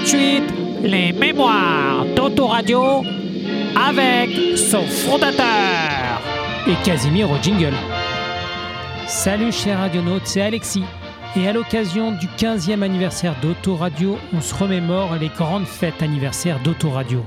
[0.00, 3.02] de suite les mémoires d'Autoradio
[3.76, 6.20] avec son fondateur
[6.66, 7.74] et Casimir au jingle.
[9.06, 10.84] Salut chers radionautes, c'est Alexis.
[11.36, 17.22] Et à l'occasion du 15e anniversaire d'Autoradio, on se remémore les grandes fêtes anniversaires d'Autoradio.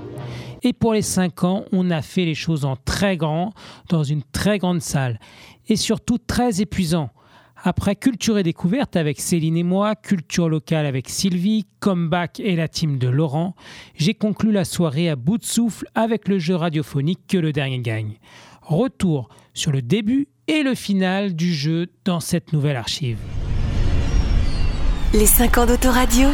[0.63, 3.53] Et pour les 5 ans, on a fait les choses en très grand,
[3.89, 5.19] dans une très grande salle.
[5.67, 7.09] Et surtout très épuisant.
[7.65, 12.67] Après Culture et Découverte avec Céline et moi, Culture locale avec Sylvie, Comeback et la
[12.67, 13.55] team de Laurent,
[13.95, 17.79] j'ai conclu la soirée à bout de souffle avec le jeu radiophonique Que le dernier
[17.79, 18.17] gagne.
[18.63, 23.17] Retour sur le début et le final du jeu dans cette nouvelle archive.
[25.13, 26.27] Les 5 ans d'autoradio,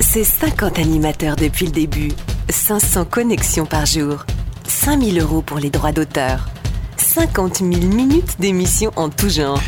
[0.00, 2.12] c'est 50 animateurs depuis le début,
[2.50, 4.26] 500 connexions par jour,
[4.68, 6.50] 5000 euros pour les droits d'auteur,
[6.98, 9.58] 50 000 minutes d'émission en tout genre.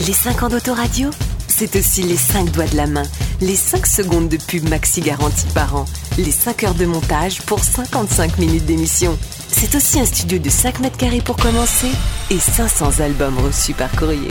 [0.00, 1.10] Les 5 ans d'autoradio,
[1.48, 3.04] c'est aussi les 5 doigts de la main,
[3.40, 5.86] les 5 secondes de pub maxi garantie par an,
[6.18, 9.18] les 5 heures de montage pour 55 minutes d'émission.
[9.48, 11.90] C'est aussi un studio de 5 mètres carrés pour commencer
[12.30, 14.28] et 500 albums reçus par courrier.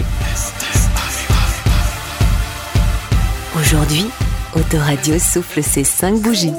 [3.59, 4.05] Aujourd'hui,
[4.55, 6.53] Autoradio souffle ses 5 bougies.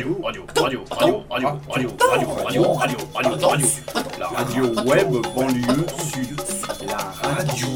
[0.00, 3.66] Radio, radio, radio, radio, radio, radio, radio, radio, radio, radio, radio.
[4.18, 6.40] La radio web banlieue sud.
[6.86, 7.68] La radio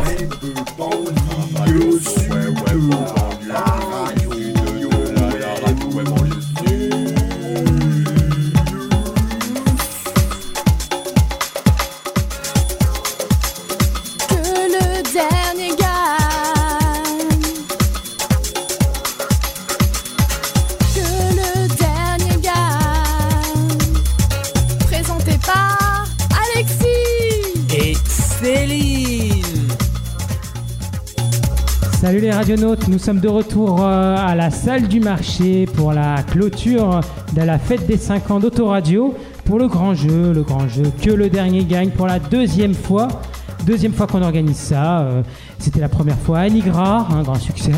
[0.00, 0.32] web
[0.78, 3.17] banlieue sud.
[32.56, 37.00] Nous sommes de retour euh, à la salle du marché pour la clôture
[37.36, 39.14] de la fête des 5 ans d'Autoradio
[39.44, 43.08] pour le grand jeu, le grand jeu que le dernier gagne pour la deuxième fois.
[43.66, 45.00] Deuxième fois qu'on organise ça.
[45.00, 45.22] euh,
[45.58, 47.72] C'était la première fois à Nigra, un grand succès.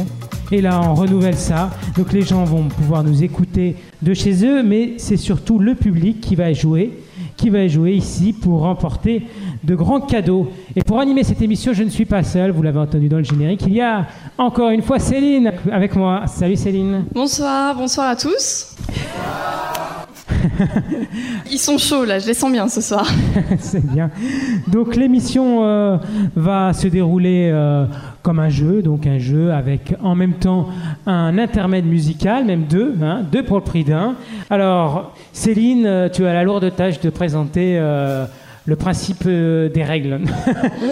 [0.52, 1.70] Et là, on renouvelle ça.
[1.96, 6.20] Donc les gens vont pouvoir nous écouter de chez eux, mais c'est surtout le public
[6.20, 6.96] qui va jouer,
[7.36, 9.26] qui va jouer ici pour remporter
[9.62, 10.50] de grands cadeaux.
[10.76, 13.24] Et pour animer cette émission, je ne suis pas seul, vous l'avez entendu dans le
[13.24, 13.62] générique.
[13.66, 14.06] Il y a
[14.38, 16.22] encore une fois Céline avec moi.
[16.26, 17.04] Salut Céline.
[17.12, 18.76] Bonsoir, bonsoir à tous.
[21.50, 23.06] Ils sont chauds là, je les sens bien ce soir.
[23.58, 24.10] C'est bien.
[24.68, 25.98] Donc l'émission euh,
[26.34, 27.86] va se dérouler euh,
[28.22, 30.68] comme un jeu, donc un jeu avec en même temps
[31.06, 34.14] un intermède musical, même deux, hein, deux pour le prix d'un.
[34.48, 38.26] Alors Céline, euh, tu as la lourde tâche de présenter euh,
[38.66, 40.20] le principe euh, des règles.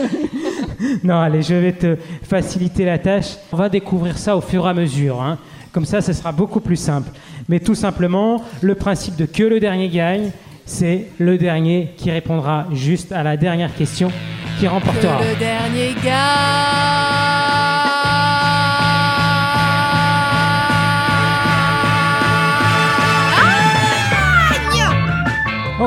[1.04, 3.36] non, allez, je vais te faciliter la tâche.
[3.52, 5.20] On va découvrir ça au fur et à mesure.
[5.22, 5.38] hein.
[5.72, 7.10] Comme ça, ce sera beaucoup plus simple.
[7.48, 10.30] Mais tout simplement, le principe de que le dernier gagne,
[10.64, 14.10] c'est le dernier qui répondra juste à la dernière question
[14.58, 15.20] qui remportera.
[15.20, 17.07] le dernier gagne.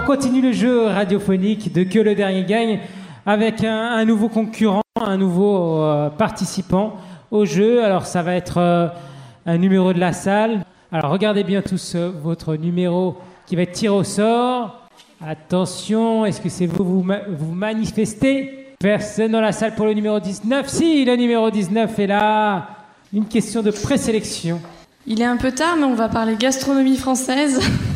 [0.01, 2.79] On continue le jeu radiophonique de que le dernier gagne
[3.25, 6.95] avec un, nouveau concurrent, un nouveau euh, participant
[7.29, 7.83] au jeu.
[7.83, 8.87] Alors ça va être euh,
[9.45, 10.65] un numéro de la salle.
[10.91, 14.87] Alors regardez bien tous votre numéro qui va être tiré au sort.
[15.23, 18.75] Attention, est-ce que c'est vous, vous vous manifestez?
[18.79, 22.69] Personne dans la salle pour le numéro 19 Si, le numéro 19 est là.
[23.13, 24.61] Une question de présélection.
[25.05, 27.61] Il est un peu tard, mais on va parler gastronomie française.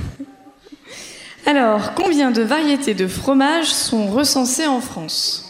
[1.46, 5.44] Alors, combien de variétés de fromages sont recensées en France?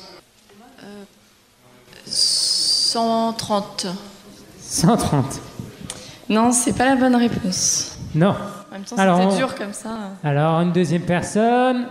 [2.05, 3.87] 130.
[4.61, 5.25] 130.
[6.29, 7.97] Non, c'est pas la bonne réponse.
[8.13, 8.29] Non.
[8.29, 9.89] En même temps, Alors, c'était on- dur comme ça.
[10.23, 11.87] Alors, une deuxième personne.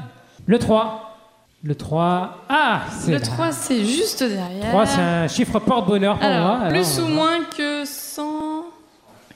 [0.47, 1.01] Le 3.
[1.63, 2.45] Le 3.
[2.51, 3.21] Ah c'est Le là.
[3.25, 4.69] 3, c'est juste derrière.
[4.71, 6.69] 3, c'est un chiffre porte-bonheur pour Alors, moi.
[6.69, 8.65] plus Alors, ou moins que 100...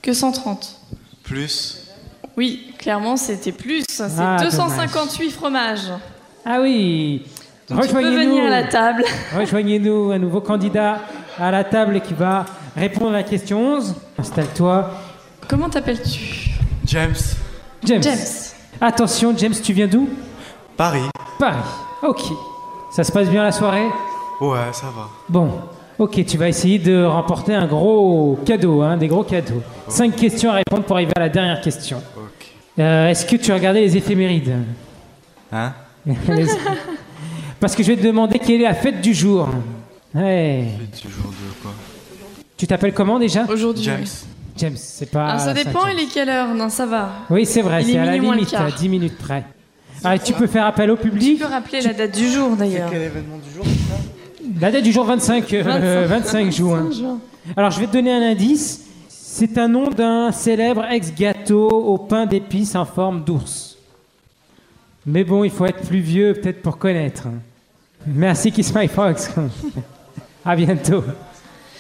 [0.03, 0.77] que 130
[1.23, 1.88] Plus.
[2.39, 3.83] Oui, clairement, c'était plus.
[3.89, 5.91] C'est Ah, 258 fromages.
[6.47, 7.27] Ah oui
[7.69, 9.03] Donc, tu peux venir à la table.
[9.37, 11.01] Rejoignez-nous, un nouveau candidat
[11.37, 12.47] à la table qui va
[12.77, 13.93] répondre à la question 11.
[14.17, 14.89] Installe-toi.
[15.49, 16.51] Comment t'appelles-tu?
[16.87, 17.17] James.
[17.83, 18.03] James.
[18.05, 18.19] James.
[18.81, 20.09] Attention, James, tu viens d'où?
[20.77, 21.11] Paris.
[21.41, 21.59] Paris.
[22.05, 22.23] Ok.
[22.93, 23.89] Ça se passe bien la soirée?
[24.41, 25.09] Ouais, ça va.
[25.29, 25.51] Bon.
[25.99, 29.61] Ok, tu vas essayer de remporter un gros cadeau, hein, des gros cadeaux.
[29.89, 32.01] Cinq questions à répondre pour arriver à la dernière question.
[32.79, 34.55] Euh, Est-ce que tu as regardé les éphémérides
[35.53, 35.73] Hein
[36.07, 36.15] Les-
[37.61, 39.49] Parce que je vais te demander quelle est la fête du jour.
[40.15, 40.65] Ouais.
[41.05, 41.09] De
[41.63, 41.73] quoi
[42.57, 43.85] Tu t'appelles comment déjà Aujourd'hui.
[43.85, 44.07] James.
[44.57, 45.33] James, c'est pas.
[45.33, 47.11] Ah, ça dépend, il est quelle heure Non, ça va.
[47.31, 49.45] Oui, c'est vrai, il est c'est à la limite, à 10 minutes près.
[50.05, 51.39] Ah, tu peux faire appel au Tu public.
[51.41, 52.93] peux rappeler la date du jour d'ailleurs.
[52.93, 53.65] événement du jour
[54.61, 56.83] La date du jour 25, euh, 25 juin.
[56.85, 57.19] 25 juin.
[57.57, 58.85] Alors, je vais te donner un indice.
[59.39, 63.79] C'est un nom d'un célèbre ex-gâteau au pain d'épices en forme d'ours.
[65.07, 67.29] Mais bon, il faut être plus vieux peut-être pour connaître.
[68.05, 69.31] Merci Kiss My Fox.
[70.45, 71.05] à bientôt.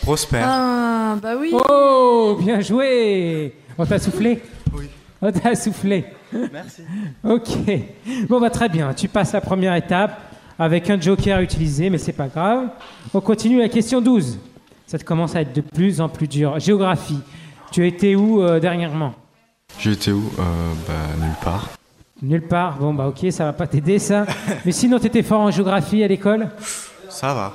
[0.02, 0.40] Prosper.
[0.40, 1.52] Ah, bah oui.
[1.52, 3.56] Oh, bien joué.
[3.76, 4.40] On t'a soufflé
[4.72, 4.84] Oui.
[5.20, 6.04] On t'a soufflé.
[6.52, 6.82] Merci.
[7.24, 7.48] Ok.
[8.28, 8.94] Bon, bah très bien.
[8.94, 10.16] Tu passes la première étape
[10.60, 12.68] avec un joker utilisé, mais c'est pas grave.
[13.12, 14.38] On continue la question 12.
[14.86, 16.60] Ça te commence à être de plus en plus dur.
[16.60, 17.18] Géographie.
[17.70, 19.14] Tu étais où euh, dernièrement?
[19.78, 20.30] J'étais où?
[20.38, 20.94] Euh, Bah,
[21.24, 21.68] nulle part.
[22.22, 22.78] Nulle part?
[22.78, 24.26] Bon, bah ok, ça va pas t'aider ça.
[24.64, 26.48] Mais sinon, t'étais fort en géographie à l'école?
[27.08, 27.52] Ça va.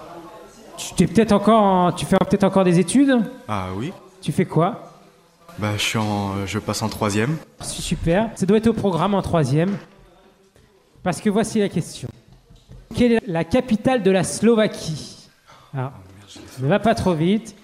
[0.77, 3.19] Tu t'es peut-être encore, en- tu fais peut-être encore des études?
[3.47, 4.89] Ah oui Tu fais quoi?
[5.59, 6.45] Bah, je suis en.
[6.45, 7.37] Je passe en troisième.
[7.61, 8.29] Super.
[8.35, 9.77] Ça doit être au programme en troisième.
[11.03, 12.07] Parce que voici la question.
[12.95, 15.27] Quelle est la capitale de la Slovaquie?
[15.73, 15.91] Alors,
[16.59, 17.55] ne va pas trop vite.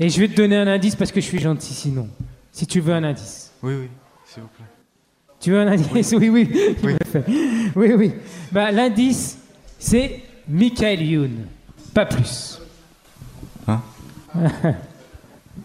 [0.00, 2.08] Et je vais te donner un indice parce que je suis gentil sinon.
[2.52, 3.52] Si tu veux un indice.
[3.62, 3.88] Oui, oui,
[4.26, 4.64] s'il vous plaît.
[5.40, 6.12] Tu veux un indice?
[6.16, 6.76] Oui, oui.
[6.82, 6.96] Oui.
[7.74, 8.12] Oui, oui.
[8.52, 9.38] Bah, L'indice,
[9.78, 11.46] c'est Michael Youn.
[11.94, 12.60] Pas plus.
[13.66, 13.82] Hein?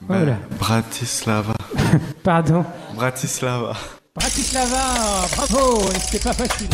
[0.10, 0.26] Oh là.
[0.26, 1.54] Bah, Bratislava.
[2.24, 2.66] Pardon?
[2.94, 3.74] Bratislava.
[4.14, 6.68] Bratislava, bravo, c'était pas facile.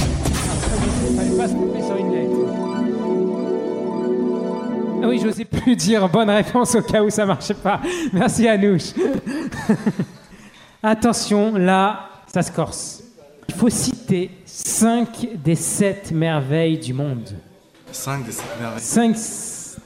[5.04, 7.81] Oui, j'osais plus dire bonne réponse au cas où ça marchait pas.
[8.13, 8.94] Merci Anouche.
[10.81, 13.04] Attention, là, ça se corse.
[13.48, 17.30] Il faut citer 5 des 7 merveilles du monde.
[17.92, 18.81] 5 des 7 merveilles.
[18.81, 19.16] 5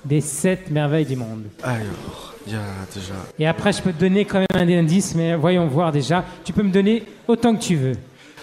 [0.05, 1.43] des 7 merveilles du monde.
[1.63, 2.59] Alors, il y a
[2.93, 3.13] déjà.
[3.39, 6.23] Et après, je peux te donner quand même un indice, mais voyons voir déjà.
[6.43, 7.95] Tu peux me donner autant que tu veux.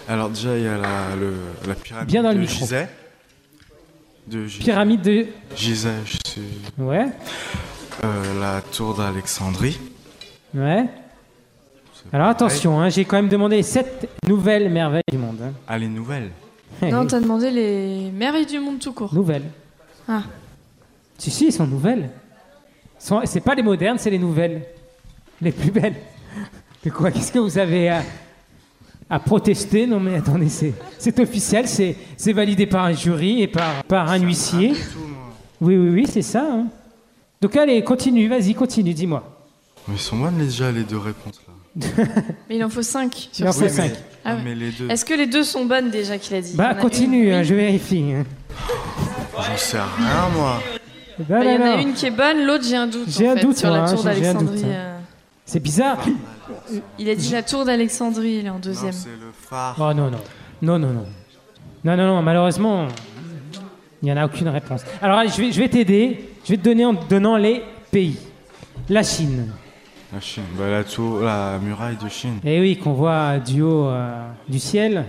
[0.09, 1.33] Alors, déjà, il y a la, le,
[1.67, 2.65] la pyramide Bien dans le de micro.
[2.65, 2.87] Gizeh.
[4.31, 4.63] De Gizeh.
[4.63, 5.25] Pyramide de...
[5.55, 6.41] Gizeh, je sais.
[6.77, 7.07] Ouais,
[8.03, 9.77] Euh, la tour d'Alexandrie.
[10.53, 10.85] ouais.
[12.13, 15.37] Alors attention, hein, j'ai quand même demandé 7 nouvelles merveilles du monde.
[15.43, 15.51] hein.
[15.67, 16.31] Ah, les nouvelles.
[16.81, 19.13] Non, t'as demandé les merveilles du monde tout court.
[19.13, 19.43] Nouvelles.
[20.07, 20.23] Ah.
[21.19, 22.09] Si, si, elles sont nouvelles.
[22.97, 24.63] Sont- C'est pas les modernes, c'est les nouvelles.
[25.41, 25.95] Les plus belles.
[26.85, 28.01] Mais quoi, qu'est-ce que vous avez à,
[29.11, 33.47] à protester Non mais attendez, c'est c'est officiel, c'est c'est validé par un jury et
[33.47, 34.73] par, par un huissier.
[35.59, 36.43] Oui, oui, oui, c'est ça.
[36.49, 36.65] hein.
[37.41, 39.23] Donc allez, continue, vas-y, continue, dis-moi.
[39.87, 41.53] Mais ils sont bonnes déjà les deux réponses là.
[42.49, 43.91] Mais il en faut 5 Il en faut cinq.
[44.25, 44.41] Ah ouais.
[44.43, 44.89] mais les deux.
[44.89, 46.53] Est-ce que les deux sont bonnes déjà qu'il a dit?
[46.55, 47.45] Bah continue, une, hein, oui.
[47.45, 48.03] je vérifie.
[48.13, 48.23] hein.
[49.35, 50.59] J'en sais rien moi.
[51.19, 53.05] Non, Bah, Il y en a une qui est bonne, l'autre j'ai un doute.
[53.07, 54.63] J'ai un fait, doute, sur la tour d'Alexandrie.
[54.65, 55.00] hein.
[55.51, 55.97] C'est bizarre.
[56.97, 58.93] Il a dit la tour d'Alexandrie, il est en Non, deuxième.
[58.93, 59.75] c'est le phare.
[59.77, 60.19] Oh non, non.
[60.61, 61.05] Non, non, non.
[61.83, 62.87] Non, non, non, malheureusement,
[64.01, 64.85] il n'y en a aucune réponse.
[65.01, 66.29] Alors, allez, je vais, je vais t'aider.
[66.45, 68.17] Je vais te donner en te donnant les pays.
[68.87, 69.51] La Chine.
[70.13, 70.43] La Chine.
[70.57, 72.39] Bah, la tour, la muraille de Chine.
[72.45, 75.03] Eh oui, qu'on voit du haut euh, du ciel.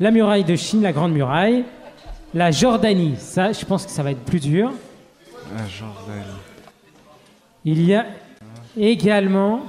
[0.00, 1.66] La muraille de Chine, la grande muraille.
[2.32, 4.72] La Jordanie, ça, je pense que ça va être plus dur.
[5.54, 6.24] La Jordanie.
[7.66, 8.06] Il y a
[8.78, 9.62] également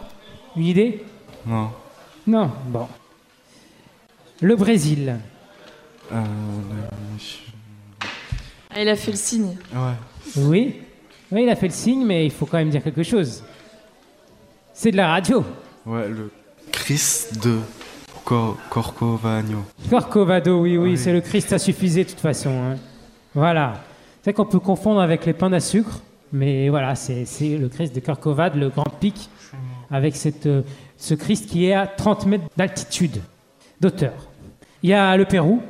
[0.56, 1.04] une idée
[1.46, 1.70] Non.
[2.28, 2.88] Non, bon.
[4.42, 5.18] Le Brésil.
[6.12, 6.24] Euh,
[8.72, 9.58] Ah, il a fait le signe.
[9.74, 9.94] Ouais.
[10.38, 10.75] Oui.
[11.32, 13.44] Oui, il a fait le signe, mais il faut quand même dire quelque chose.
[14.74, 15.44] C'est de la radio.
[15.86, 16.32] Ouais, le
[16.72, 17.58] Christ de
[18.24, 19.63] Cor- Corcovagno.
[19.89, 20.98] Corcovado, oui, oui, Oui.
[20.98, 22.50] c'est le Christ à suffiser de toute façon.
[22.50, 22.75] hein.
[23.36, 23.82] Voilà.
[24.24, 26.01] C'est qu'on peut confondre avec les pains à sucre,
[26.32, 27.26] mais voilà, c'est
[27.58, 29.30] le Christ de Corcovado, le grand pic,
[29.92, 30.62] avec cette, euh,
[30.98, 33.22] ce Christ qui est à 30 mètres d'altitude,
[33.82, 34.14] d'auteur.
[34.84, 35.62] Il y a le Pérou.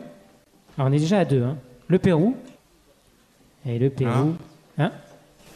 [0.78, 1.44] Alors on est déjà à deux.
[1.44, 1.58] hein.
[1.88, 2.36] Le Pérou.
[3.66, 4.36] Et le Pérou.
[4.78, 4.92] Hein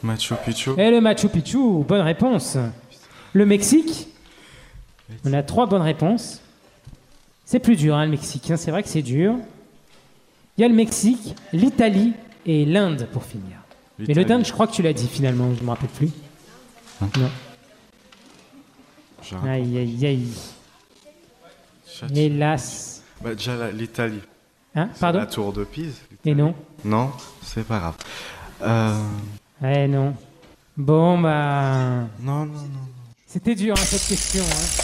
[0.01, 0.71] Machu Picchu.
[0.77, 1.57] Et le Machu Picchu,
[1.87, 2.57] bonne réponse.
[3.33, 4.07] Le Mexique,
[5.25, 6.41] on a trois bonnes réponses.
[7.45, 9.35] C'est plus dur, hein, le Mexique, hein, c'est vrai que c'est dur.
[10.57, 12.13] Il y a le Mexique, l'Italie
[12.45, 13.57] et l'Inde pour finir.
[13.99, 14.25] Mais le.
[14.25, 16.09] Dinde, je crois que tu l'as dit finalement, je ne me rappelle plus.
[17.01, 17.29] Hein non.
[19.21, 20.27] J'ai- Aïe, aïe, aïe.
[22.15, 23.01] Hélas.
[23.23, 24.19] Bah, déjà la- l'Italie.
[24.75, 25.95] Hein, C'est pardon La tour de Pise.
[26.25, 27.11] Et non Non,
[27.43, 27.95] c'est pas grave.
[28.63, 28.97] Euh,
[29.63, 30.15] Eh non.
[30.75, 32.07] Bon, bah.
[32.19, 32.87] non, non, non.
[33.27, 34.43] C'était dur, hein, cette question.
[34.43, 34.83] hein.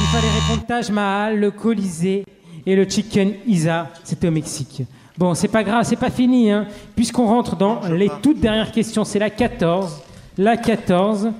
[0.00, 2.24] Il fallait répondre Taj Mahal, le Colisée
[2.64, 3.90] et le Chicken Isa.
[4.04, 4.82] C'était au Mexique.
[5.18, 9.04] Bon, c'est pas grave, c'est pas fini, hein, puisqu'on rentre dans les toutes dernières questions.
[9.04, 10.02] C'est la 14,
[10.36, 11.32] la 14,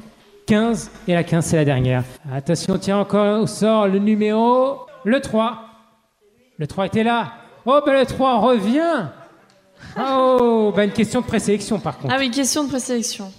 [0.46, 2.02] 15 et la 15, c'est la dernière.
[2.32, 5.58] Attention, tiens encore au sort le numéro, le 3.
[6.58, 7.32] Le 3 était là.
[7.66, 9.08] Oh, ben le 3 revient.
[10.00, 12.14] Oh, ben une question de présélection par contre.
[12.14, 13.30] Ah oui, question de présélection.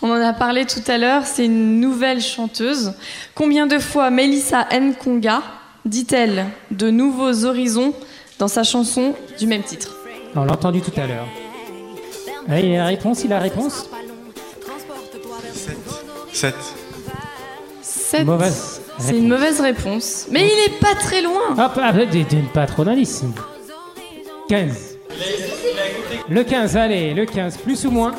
[0.00, 2.94] On en a parlé tout à l'heure, c'est une nouvelle chanteuse.
[3.34, 5.42] Combien de fois Melissa Nkonga
[5.84, 7.92] dit-elle de nouveaux horizons
[8.38, 9.96] dans sa chanson du même titre
[10.34, 11.26] On l'a entendu tout à l'heure.
[12.48, 13.88] Ah, il a la réponse, il a la réponse
[16.32, 16.54] 7.
[17.80, 18.24] Sept.
[18.26, 20.26] Mauvaise C'est une mauvaise réponse.
[20.30, 21.52] Mais il est pas très loin.
[21.52, 23.24] Hop, ah, donne pas trop d'indices.
[24.48, 24.98] 15.
[26.28, 28.14] Le 15, allez, le 15, plus ou moins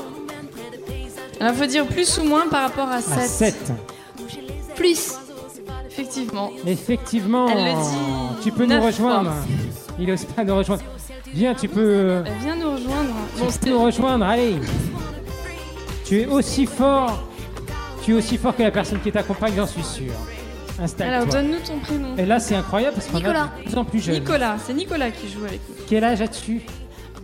[1.39, 3.55] Alors, faut dire plus ou moins par rapport à À 7.
[3.55, 3.55] 7.
[4.75, 5.13] Plus.
[5.89, 6.51] Effectivement.
[6.65, 9.31] Effectivement, Elle le dit tu peux nous rejoindre.
[9.31, 9.66] fois.
[10.00, 10.84] Il ose pas nous rejoindre.
[11.34, 13.13] Viens, tu peux, Elle vient nous rejoindre.
[13.36, 14.56] tu Bon, peux nous rejoindre, allez.
[16.06, 17.22] Tu es aussi fort,
[18.04, 20.13] tu es aussi fort que la personne qui t'accompagne, j'en suis sûr.
[21.00, 22.16] Alors, donne-nous ton prénom.
[22.18, 23.50] Et là, c'est incroyable parce qu'on a Nicolas.
[23.58, 24.16] de plus en plus jeune.
[24.20, 24.56] Nicolas.
[24.63, 25.75] C'est Nicolas qui joue avec nous.
[25.89, 26.62] Quel âge as-tu?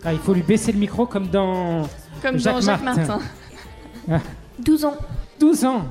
[0.04, 1.88] Ah, Il faut lui baisser le micro comme dans
[2.22, 3.20] Comme Jacques dans Jacques Martin.
[4.08, 4.26] Martin.
[4.60, 4.98] 12 ans.
[5.40, 5.86] 12 ans.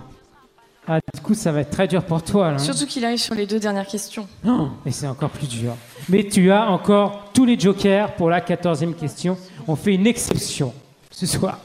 [0.88, 2.48] Ah, du coup, ça va être très dur pour toi.
[2.50, 2.58] Là, hein.
[2.58, 4.26] Surtout qu'il arrive sur les deux dernières questions.
[4.46, 5.74] Oh, et c'est encore plus dur.
[6.08, 9.36] Mais tu as encore tous les jokers pour la 14e question.
[9.68, 10.74] On fait une exception
[11.10, 11.58] ce soir.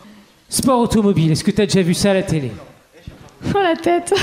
[0.50, 2.52] Sport automobile, est-ce que tu as déjà vu ça à la télé?
[3.54, 4.14] Oh la tête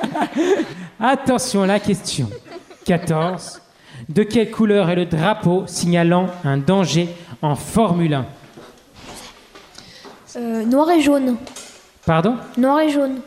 [1.00, 2.28] Attention, la question
[2.84, 3.60] 14.
[4.08, 7.08] De quelle couleur est le drapeau signalant un danger
[7.42, 8.26] en Formule 1
[10.36, 11.36] Euh, noir et jaune.
[12.06, 12.36] Pardon?
[12.56, 13.20] Noir et jaune.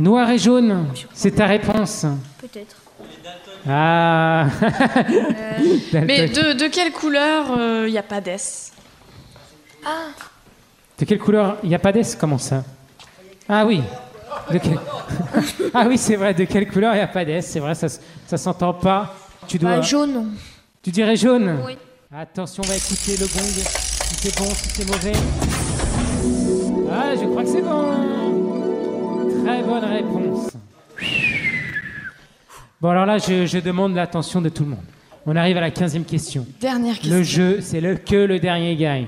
[0.00, 2.06] Noir et jaune, c'est ta réponse.
[2.40, 2.76] Peut-être.
[3.68, 4.46] Ah
[5.92, 7.48] Mais de, de quelle couleur
[7.86, 8.72] il n'y a pas d'S?
[10.98, 12.16] De quelle couleur Il n'y a pas d'S?
[12.18, 12.64] Comment ça?
[13.46, 13.82] Ah oui.
[14.50, 14.80] De quel-
[15.74, 16.32] ah oui, c'est vrai.
[16.32, 17.42] De quelle couleur il n'y a pas d'S?
[17.42, 17.88] C'est vrai, ça,
[18.26, 19.14] ça s'entend pas.
[19.48, 19.76] Tu dois.
[19.76, 20.30] Bah, jaune.
[20.82, 21.58] Tu dirais jaune?
[21.66, 21.76] Oui.
[22.16, 23.42] Attention, on va écouter le gong.
[23.44, 25.12] Si c'est bon, si c'est mauvais.
[26.90, 28.19] Ah, je crois que c'est bon.
[29.44, 30.50] Très bonne réponse.
[32.80, 34.78] Bon, alors là, je, je demande l'attention de tout le monde.
[35.26, 36.46] On arrive à la 15e question.
[36.60, 37.14] Dernière question.
[37.16, 39.06] Le jeu, c'est le que le dernier gagne.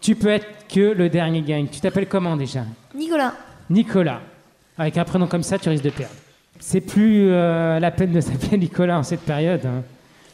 [0.00, 1.66] Tu peux être que le dernier gagne.
[1.68, 2.64] Tu t'appelles comment déjà?
[2.94, 3.32] Nicolas.
[3.70, 4.20] Nicolas.
[4.78, 6.14] Avec un prénom comme ça, tu risques de perdre.
[6.60, 9.64] C'est plus euh, la peine de s'appeler Nicolas en cette période.
[9.64, 9.82] hein.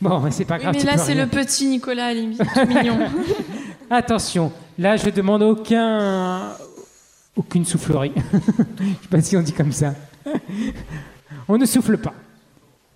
[0.00, 0.74] Bon, mais c'est pas Oui, grave.
[0.74, 1.24] mais tu là, peux c'est rien.
[1.24, 2.98] le petit Nicolas, à la limite, tout mignon.
[3.90, 6.40] Attention, là, je demande aucun,
[7.36, 8.12] aucune soufflerie.
[8.32, 9.94] je sais pas si on dit comme ça.
[11.48, 12.14] on ne souffle pas.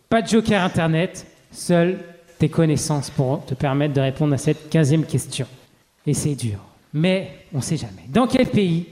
[0.09, 1.99] Pas de joker internet, seules
[2.39, 5.47] tes connaissances pour te permettre de répondre à cette 15e question.
[6.07, 6.59] Et c'est dur,
[6.93, 8.05] mais on ne sait jamais.
[8.09, 8.87] Dans quel pays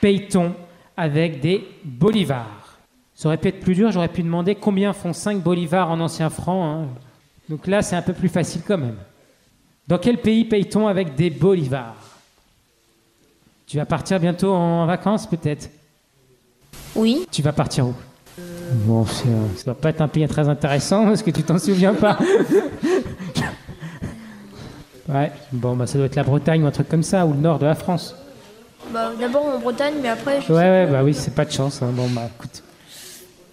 [0.00, 0.54] paye-t-on
[0.96, 2.78] avec des bolivars?
[3.14, 6.30] Ça aurait pu être plus dur, j'aurais pu demander combien font 5 bolivars en ancien
[6.30, 6.82] franc.
[6.82, 6.88] hein.
[7.48, 8.96] Donc là, c'est un peu plus facile quand même.
[9.86, 12.03] Dans quel pays paye-t-on avec des bolivars?
[13.66, 15.70] Tu vas partir bientôt en vacances peut-être?
[16.94, 17.26] Oui.
[17.30, 17.94] Tu vas partir où?
[18.72, 21.58] Bon, c'est, euh, ça va pas être un pays très intéressant parce que tu t'en
[21.58, 22.18] souviens pas.
[25.08, 27.38] ouais, bon, bah ça doit être la Bretagne ou un truc comme ça, ou le
[27.38, 28.14] nord de la France.
[28.92, 30.40] Bah, d'abord en Bretagne, mais après.
[30.42, 31.82] je Ouais, ouais, bah oui, c'est pas de chance.
[31.82, 31.90] hein.
[31.92, 32.62] Bon, bah écoute.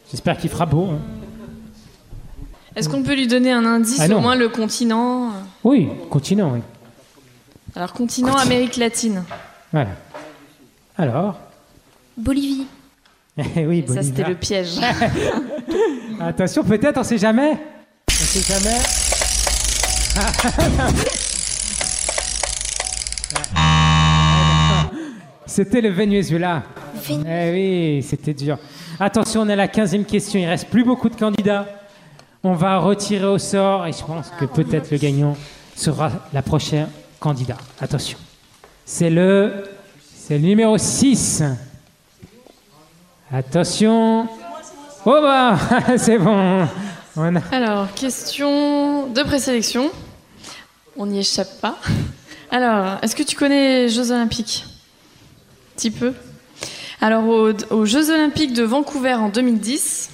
[0.10, 0.90] J'espère qu'il fera beau.
[0.92, 1.00] hein.
[2.76, 5.32] Est-ce qu'on peut lui donner un indice, Ah au moins le continent?
[5.64, 6.60] Oui, continent, oui.
[7.76, 9.24] Alors, continent Amérique latine.
[9.72, 9.92] Voilà.
[10.98, 11.38] Alors
[12.18, 12.68] Bolivie.
[13.56, 14.76] Eh oui, Ça, c'était le piège.
[16.20, 17.58] Attention, peut-être, on sait jamais.
[18.10, 18.78] On sait jamais.
[25.46, 26.64] C'était le Venezuela.
[26.96, 28.58] Ven- Eh oui, c'était dur.
[29.00, 30.40] Attention, on est à la 15e question.
[30.40, 31.66] Il reste plus beaucoup de candidats.
[32.44, 35.36] On va retirer au sort et je pense que peut-être le gagnant
[35.76, 36.88] sera la prochaine
[37.20, 37.58] candidat.
[37.80, 38.18] Attention.
[38.94, 39.54] C'est le,
[40.14, 41.44] c'est le numéro 6.
[43.32, 44.28] Attention.
[45.06, 45.58] Oh bah,
[45.98, 46.68] c'est bon.
[47.54, 49.90] Alors, question de présélection.
[50.98, 51.78] On n'y échappe pas.
[52.52, 54.66] Alors, est-ce que tu connais les Jeux Olympiques?
[54.68, 56.14] Un petit peu.
[57.00, 60.10] Alors, aux, aux Jeux Olympiques de Vancouver en 2010,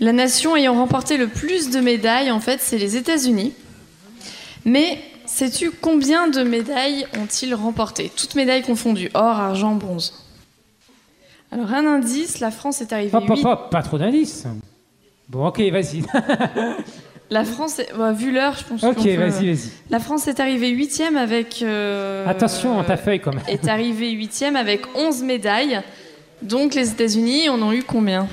[0.00, 3.54] la nation ayant remporté le plus de médailles, en fait, c'est les États-Unis.
[4.64, 4.98] Mais
[5.36, 10.14] sais-tu combien de médailles ont-ils remporté Toutes médailles confondues, or, argent, bronze.
[11.52, 14.44] Alors, un indice, la France est arrivée Hop, hop, hop, pas trop d'indices.
[15.28, 16.02] Bon, ok, vas-y.
[17.30, 17.92] La France, est...
[17.92, 19.70] ouais, vu l'heure, je pense Ok, qu'on peut- vas-y, vas-y.
[19.90, 21.60] La France est arrivée huitième avec...
[21.60, 23.42] euh, Attention à ta feuille quand même.
[23.48, 25.80] Est arrivée huitième avec 11 médailles.
[26.42, 28.28] Donc les États-Unis en ont eu combien?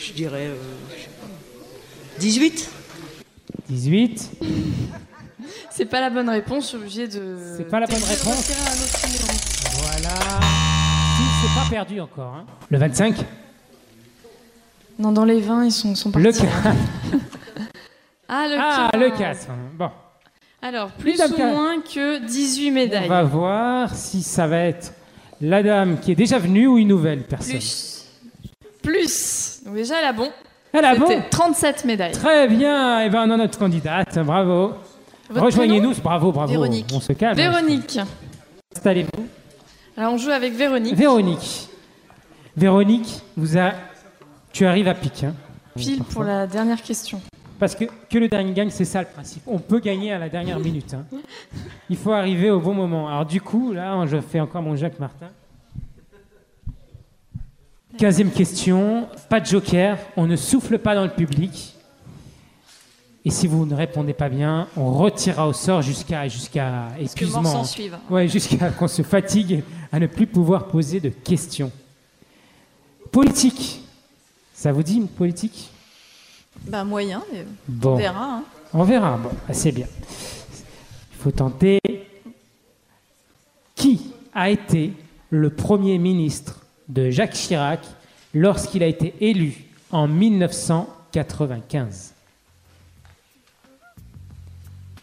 [0.00, 0.46] Je dirais.
[0.48, 0.56] euh,
[0.96, 2.18] je sais pas.
[2.18, 2.70] 18
[3.70, 4.30] 18.
[5.74, 7.36] C'est pas la bonne réponse, je suis obligée de...
[7.56, 8.50] C'est pas la bonne réponse.
[9.80, 10.14] Voilà.
[11.16, 12.34] Si, c'est pas perdu encore.
[12.36, 12.44] hein.
[12.70, 13.16] Le 25
[14.98, 16.26] Non, dans les 20, ils sont, sont partis.
[16.26, 16.46] Le 4.
[18.34, 19.00] Ah, le Ah, 15.
[19.02, 19.46] le 4.
[19.78, 19.90] Bon,
[20.62, 23.08] Alors, plus ou moins que 18 on médailles.
[23.08, 24.94] va voir si ça va être
[25.42, 27.56] la dame qui est déjà venue ou une nouvelle personne.
[27.56, 28.06] Plus.
[28.82, 29.60] Plus.
[29.66, 30.30] Donc déjà, elle a bon.
[30.72, 32.12] Elle a bon C'était 37 médailles.
[32.12, 33.00] Très bien.
[33.00, 34.18] Et ben, on a notre candidate.
[34.20, 34.74] Bravo.
[35.40, 35.94] Rejoignez-nous.
[36.02, 36.50] Bravo, bravo.
[36.52, 36.86] Véronique.
[36.92, 37.36] On se calme.
[37.36, 37.98] Véronique.
[38.76, 39.26] Installez-vous.
[39.96, 40.94] Alors, on joue avec Véronique.
[40.94, 41.68] Véronique.
[42.56, 43.72] Véronique, vous a...
[44.52, 45.24] tu arrives à pic.
[45.24, 45.34] hein.
[45.76, 47.20] Pile pour la dernière question.
[47.58, 49.42] Parce que, que le dernier gagne, c'est ça le principe.
[49.46, 50.94] On peut gagner à la dernière minute.
[50.94, 51.04] hein.
[51.88, 53.08] Il faut arriver au bon moment.
[53.08, 55.28] Alors du coup, là, je fais encore mon Jacques Martin.
[57.98, 61.74] 15 question, pas de joker, on ne souffle pas dans le public.
[63.24, 67.62] Et si vous ne répondez pas bien, on retirera au sort jusqu'à jusqu'à épuisement.
[68.10, 69.62] Ouais, jusqu'à qu'on se fatigue
[69.92, 71.70] à ne plus pouvoir poser de questions.
[73.12, 73.80] Politique.
[74.54, 75.70] Ça vous dit une politique?
[76.66, 77.92] Bah, moyen, mais Bon.
[77.92, 78.24] on verra.
[78.24, 78.42] hein.
[78.74, 79.16] On verra.
[79.18, 79.86] Bon, assez bien.
[81.12, 81.78] Il faut tenter.
[83.76, 84.92] Qui a été
[85.30, 87.80] le premier ministre de Jacques Chirac
[88.34, 92.11] lorsqu'il a été élu en 1995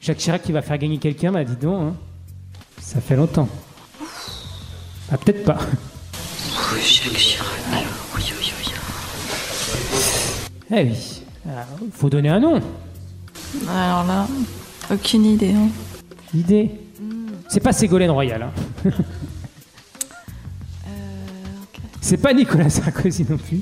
[0.01, 1.95] Jacques Chirac qui va faire gagner quelqu'un, bah dis donc, hein.
[2.81, 3.49] ça fait longtemps.
[5.11, 5.57] Ah, peut-être pas.
[10.71, 12.61] Eh oui, il faut donner un nom.
[13.67, 14.27] Alors là,
[14.91, 15.53] aucune idée.
[15.53, 15.67] hein.
[16.33, 16.71] Idée
[17.47, 18.43] C'est pas Ségolène Royal.
[18.43, 18.51] hein.
[18.85, 18.91] Euh,
[22.01, 23.61] C'est pas Nicolas Sarkozy non plus.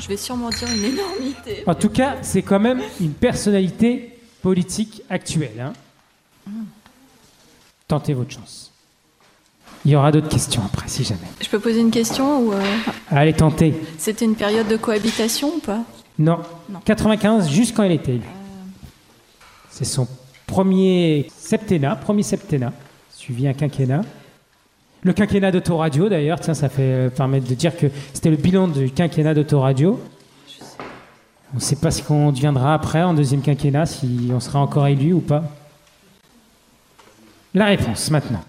[0.00, 1.62] Je vais sûrement dire une énormité.
[1.66, 5.60] En tout cas, c'est quand même une personnalité politique actuelle.
[6.46, 6.52] hein.
[7.88, 8.72] Tentez votre chance.
[9.84, 11.20] Il y aura d'autres questions après, si jamais.
[11.40, 12.60] Je peux poser une question ou euh,
[13.10, 13.74] Allez, tentez.
[13.98, 15.82] c'était une période de cohabitation ou pas?
[16.18, 16.40] Non.
[16.68, 16.80] Non.
[16.84, 18.22] 95, juste quand il était élu.
[19.70, 20.06] C'est son
[20.46, 22.72] premier septennat, premier septennat,
[23.14, 24.02] suivi un quinquennat.
[25.02, 28.68] Le quinquennat d'Autoradio, d'ailleurs, tiens, ça fait euh, permettre de dire que c'était le bilan
[28.68, 29.98] du quinquennat d'Autoradio.
[31.52, 34.86] On ne sait pas ce qu'on deviendra après, en deuxième quinquennat, si on sera encore
[34.86, 35.42] élu ou pas.
[37.54, 38.44] La réponse, maintenant.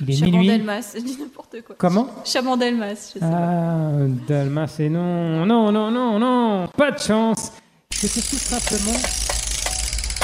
[0.00, 0.48] Il est minuit.
[0.48, 1.76] Chaban-Delmas, je dis n'importe quoi.
[1.78, 2.08] Comment?
[2.24, 3.26] Chaban-Delmas, je sais pas.
[3.30, 3.92] Ah,
[4.26, 5.46] Dalma, c'est non.
[5.46, 6.68] Non, non, non, non.
[6.76, 7.52] Pas de chance.
[7.90, 8.98] C'était tout simplement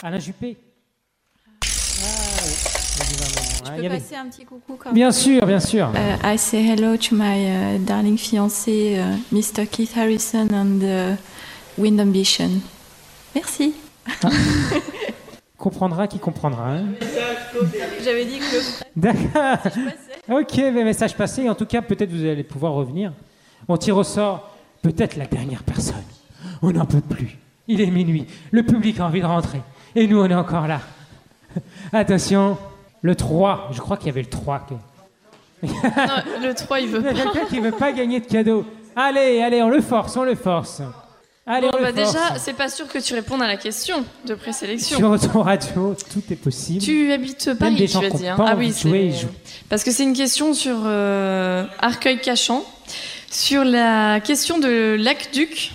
[0.03, 0.57] Alain Juppé.
[1.63, 2.07] Ah,
[2.45, 3.40] oui.
[3.67, 5.91] Ah, peux passer un petit coucou quand même Bien sûr, bien sûr.
[5.95, 9.67] Uh, I say hello to my uh, darling fiancé, uh, Mr.
[9.67, 11.17] Keith Harrison and uh,
[11.79, 12.51] Wind Ambition.
[13.35, 13.75] Merci.
[15.59, 16.71] Comprendra qui comprendra.
[16.71, 16.85] hein.
[18.03, 19.59] J'avais dit que D'accord.
[20.31, 21.49] Ok, mais message passé.
[21.49, 23.13] En tout cas, peut-être vous allez pouvoir revenir.
[23.69, 26.05] On tire au sort peut-être la dernière personne.
[26.63, 27.37] On n'en peut plus.
[27.67, 28.27] Il est minuit.
[28.53, 29.61] Le public a envie de rentrer.
[29.97, 30.81] Et nous, on est encore là.
[31.93, 32.57] Attention,
[33.03, 33.69] le 3.
[33.73, 34.67] Je crois qu'il y avait le 3.
[34.69, 34.75] qui-
[35.67, 35.71] Non,
[36.43, 37.31] le 3, il veut Il y a pas.
[37.33, 38.65] quelqu'un qui veut pas gagner de cadeau.
[38.97, 40.83] Allez, allez, on le force, on le force.
[41.47, 42.13] Allez, Bon, on bah le force.
[42.13, 44.97] déjà, c'est pas sûr que tu répondes à la question de présélection.
[45.19, 46.81] Sur ton radio, tout est possible.
[46.83, 48.37] Tu habites Paris, des tu gens vas dire.
[48.37, 49.29] pas Ah oui, jouer, c'est jouent.
[49.69, 52.63] parce que c'est une question sur euh, Arcueil-Cachan,
[53.31, 55.73] sur la question de l'aqueduc.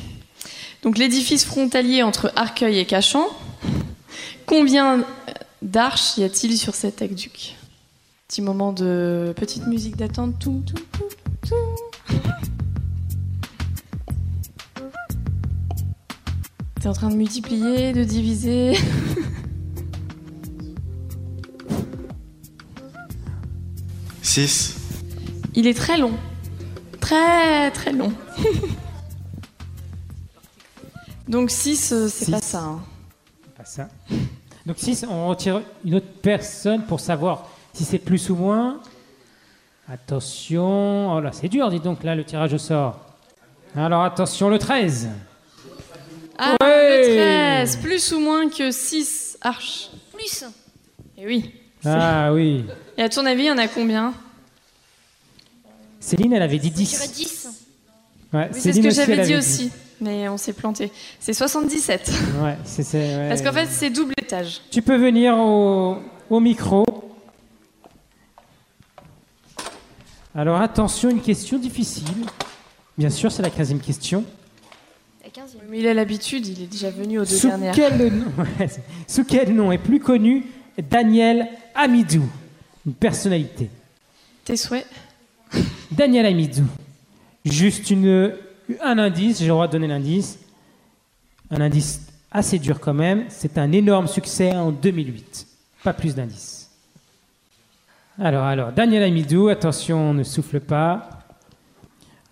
[0.84, 3.26] Donc l'édifice frontalier entre Arcueil et Cachan.
[4.46, 5.04] Combien
[5.66, 7.56] d'arches y a-t-il sur cet aqueduc?
[8.28, 10.40] Petit moment de petite musique d'attente.
[10.40, 11.10] Tout, tout, tout,
[11.48, 12.14] tout.
[16.82, 18.74] T'es en train de multiplier, de diviser.
[24.22, 24.76] Six.
[25.54, 26.14] Il est très long.
[27.00, 28.12] Très très long.
[31.28, 32.32] Donc 6, c'est Six.
[32.32, 32.64] pas ça.
[32.64, 32.84] hein.
[33.58, 33.90] Pas ça.
[34.66, 38.80] Donc si on retire une autre personne pour savoir si c'est plus ou moins.
[39.92, 41.14] Attention.
[41.14, 43.00] Oh là, c'est dur, dis donc, là, le tirage au sort.
[43.76, 45.10] Alors attention, le 13.
[46.38, 47.08] Ah, Ouais.
[47.10, 49.90] le 13, plus ou moins que 6 arches.
[50.14, 50.44] Plus.
[51.18, 51.52] Et oui.
[51.86, 52.66] Ah oui.
[52.98, 54.14] Et à ton avis, il y en a combien?
[56.00, 57.14] Céline, elle avait dit Je dirais 10.
[57.16, 57.48] 10.
[58.34, 59.72] Ouais, Oui, c'est ce que j'avais dit aussi,
[60.02, 60.92] mais on s'est planté.
[61.20, 62.12] C'est 77.
[62.42, 63.30] Ouais, c'est, c'est- ouais.
[63.30, 64.62] Parce qu'en fait, c'est double étage.
[64.72, 65.98] Tu peux venir au,
[66.30, 66.86] au micro.
[70.36, 72.06] Alors attention, une question difficile.
[72.98, 74.24] Bien sûr, c'est la 15e question.
[75.24, 77.74] La 15 Mais il a l'habitude, il est déjà venu aux deux Sous dernières.
[77.74, 80.46] quel, nom, ouais, c'est- sous quel nom est plus connu
[80.90, 82.24] Daniel Amidou?
[82.86, 83.70] Une personnalité.
[84.44, 84.86] Tes souhaits
[85.92, 86.66] Daniel Amidou.
[87.46, 88.34] Juste une,
[88.82, 90.40] un indice, j'ai le droit de donner l'indice.
[91.52, 93.26] Un indice assez dur quand même.
[93.30, 95.48] C'est un énorme succès en 2008.
[95.84, 96.72] Pas plus d'indices.
[98.20, 101.10] Alors, alors, Daniel Amidou, attention, ne souffle pas.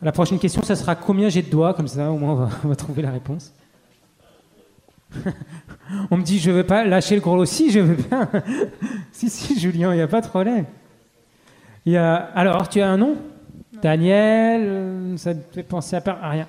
[0.02, 2.76] La prochaine question, ça sera combien j'ai de doigts, comme ça au moins on va,
[2.76, 3.54] trouver la réponse.
[6.12, 7.46] on me dit, je veux pas lâcher le gros.
[7.46, 8.30] Si, je veux bien.
[9.12, 10.66] si, si, Julien, il n'y a pas de problème.
[11.86, 13.18] Alors, tu as un nom?
[13.84, 16.48] Daniel, euh, ça te fait penser à, rien.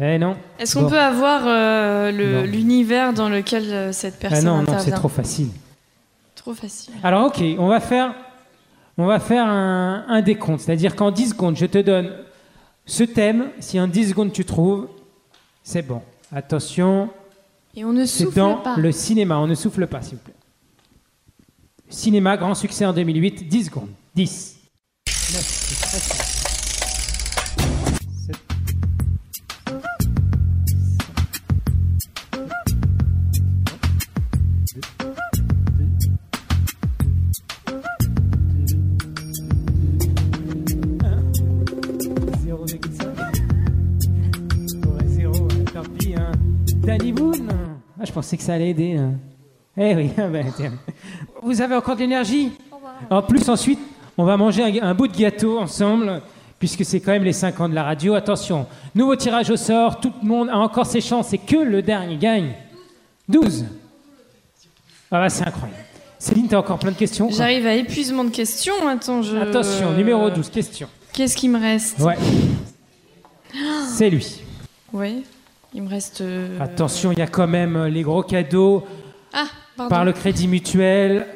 [0.00, 0.34] Eh non.
[0.58, 0.88] Est-ce qu'on Bon.
[0.88, 2.10] peut avoir euh,
[2.46, 5.50] l'univers dans lequel euh, cette Ah personne non, non, c'est trop facile.
[6.34, 6.94] Trop facile.
[7.02, 8.14] Alors, ok, on va faire,
[8.96, 10.60] on va faire un, un décompte.
[10.60, 12.10] C'est-à-dire qu'en 10 secondes, je te donne
[12.86, 13.50] ce thème.
[13.60, 14.88] Si en 10 secondes tu trouves,
[15.62, 16.00] c'est bon.
[16.34, 17.10] Attention,
[17.76, 18.76] Et on ne c'est souffle dans pas.
[18.78, 19.38] le cinéma.
[19.38, 20.34] On ne souffle pas, s'il vous plaît.
[21.90, 23.90] Cinéma, grand succès en 2008, 10 secondes.
[24.14, 24.53] 10.
[25.32, 26.44] 9, c'est très simple.
[46.84, 47.48] Danny Boone
[47.98, 48.96] ah, Je pensais que ça allait aider.
[48.96, 49.14] hein.
[49.76, 50.46] Eh oui, ah ben.
[51.42, 52.52] Vous avez encore de l'énergie?
[53.10, 53.78] En plus, ensuite,
[54.18, 56.22] on va manger un, un bout de gâteau ensemble,
[56.58, 58.14] puisque c'est quand même les 5 ans de la radio.
[58.14, 61.82] Attention, nouveau tirage au sort, tout le monde a encore ses chances, et que le
[61.82, 62.52] dernier gagne.
[63.28, 63.64] 12
[65.10, 65.80] Ah bah, c'est incroyable.
[66.18, 68.88] Céline, t'as encore plein de questions J'arrive à épuisement de questions.
[68.88, 69.36] Attends, je.
[69.36, 70.88] Attention, numéro 12, question.
[71.12, 71.98] Qu'est-ce qui me reste?
[72.00, 72.16] Ouais.
[73.94, 74.40] C'est lui.
[74.92, 75.16] Ouais.
[75.74, 76.20] Il me reste.
[76.20, 78.84] euh, Attention, il y a quand même les gros cadeaux
[79.32, 79.44] Ah,
[79.76, 79.90] pardon.
[79.90, 81.26] par le Crédit Mutuel,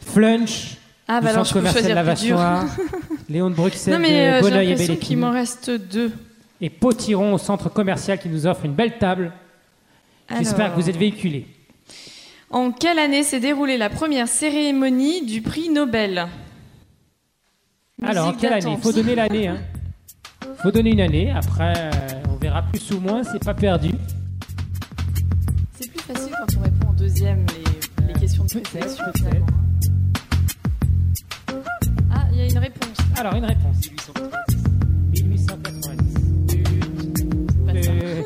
[0.00, 0.77] Flunch,
[1.08, 1.94] ah, du bah alors je commercial dur.
[1.94, 2.64] Lavachois,
[3.28, 6.12] Léon de Bruxelles, Non, mais euh, j'ai l'impression qu'il m'en reste deux.
[6.60, 9.32] et Potiron au centre commercial qui nous offre une belle table.
[10.36, 11.46] J'espère que vous êtes véhiculés.
[12.50, 16.26] En quelle année s'est déroulée la première cérémonie du prix Nobel?
[18.02, 18.74] Alors, Musique quelle année?
[18.76, 19.48] Il faut donner l'année.
[19.48, 19.58] Hein.
[20.62, 21.30] faut donner une année.
[21.30, 21.90] Après, euh,
[22.30, 23.22] on verra plus ou moins.
[23.24, 23.90] C'est pas perdu.
[25.78, 27.44] C'est plus facile quand on répond en deuxième
[28.06, 29.04] les, les questions de présélection.
[32.38, 32.96] Il y a une réponse.
[33.16, 33.76] Alors, une réponse.
[35.12, 36.14] 1890.
[37.66, 37.90] Pas ça.
[37.90, 38.22] Euh,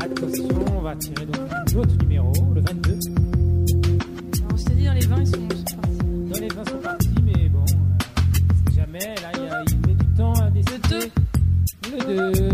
[0.00, 2.92] Attention, on va tirer donc un autre numéro, le 22.
[2.92, 5.98] Non, je t'ai dit dans les 20, ils sont, ils sont partis.
[6.30, 8.98] Dans les 20 sont partis, mais bon, euh, jamais.
[8.98, 11.12] Là, il, y a- il met du temps à décider.
[11.92, 12.53] Le 2 Le 2.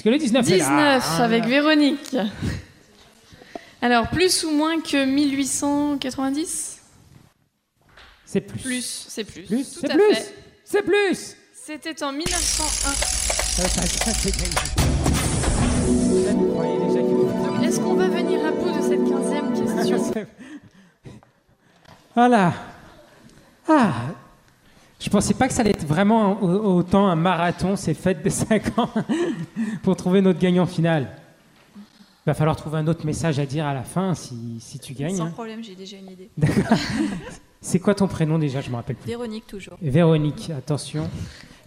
[0.00, 2.16] Est-ce que le 19 est là 19 Ah, avec Véronique.
[3.82, 6.80] Alors, plus ou moins que 1890
[8.24, 8.62] C'est plus.
[8.62, 9.42] Plus, c'est plus.
[9.42, 10.16] Plus C'est plus.
[10.64, 12.32] C'est plus C'était en 1901.
[12.32, 14.54] Ça, ça, ça, c'est gagné.
[16.24, 19.76] Là, vous croyez déjà qu'il Donc, est-ce qu'on va venir à bout de cette 15e
[19.76, 20.14] question?
[22.14, 22.54] Voilà.
[23.68, 23.92] Ah
[25.00, 28.28] Je pensais pas que ça allait être vraiment au- autant un marathon, ces fêtes de
[28.30, 28.90] 5 ans,
[29.82, 31.08] pour trouver notre gagnant final.
[31.76, 34.92] Il va falloir trouver un autre message à dire à la fin si, si tu
[34.92, 35.16] gagnes.
[35.16, 35.30] Sans hein.
[35.30, 36.30] problème, j'ai déjà une idée.
[37.62, 38.60] C'est quoi ton prénom déjà?
[38.60, 39.08] Je me rappelle plus.
[39.08, 39.76] Véronique, toujours.
[39.80, 41.08] Véronique, attention.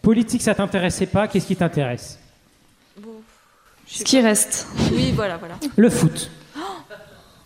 [0.01, 1.27] Politique, ça t'intéressait pas?
[1.27, 2.19] Qu'est-ce qui t'intéresse?
[3.01, 3.09] Bon,
[3.87, 4.67] Ce qui reste.
[4.91, 5.55] Oui, voilà, voilà.
[5.75, 6.29] Le foot.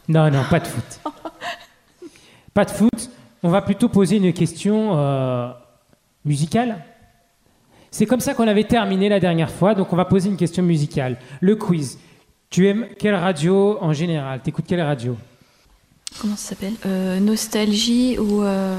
[0.09, 1.01] Non, non, pas de foot.
[2.53, 3.09] Pas de foot.
[3.43, 5.51] On va plutôt poser une question euh,
[6.27, 6.83] musicale.
[7.89, 10.61] C'est comme ça qu'on avait terminé la dernière fois, donc on va poser une question
[10.61, 11.17] musicale.
[11.39, 11.97] Le quiz.
[12.49, 14.41] Tu aimes quelle radio en général?
[14.41, 15.15] T'écoutes quelle radio?
[16.21, 16.73] Comment ça s'appelle?
[16.85, 18.77] Euh, Nostalgie ou euh,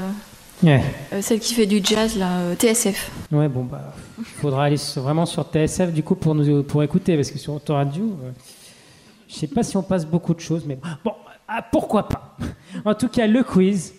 [0.63, 0.81] Ouais.
[1.13, 3.11] euh, celle qui fait du jazz, là, TSF.
[3.31, 6.83] Ouais, bon, bah, il faudra aller sur- vraiment sur TSF du coup pour, nous, pour
[6.83, 8.17] écouter, parce que sur Autoradio,
[9.27, 11.13] je sais pas si on passe beaucoup de choses, mais bon,
[11.47, 12.35] ah, pourquoi pas?
[12.85, 13.93] En tout cas, le quiz,